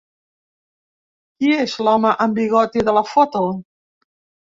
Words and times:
Qui 1.37 1.53
és 1.67 1.77
l'Home 1.83 2.17
amb 2.27 2.43
bigoti 2.43 2.87
de 2.91 2.99
la 3.01 3.09
foto? 3.15 3.47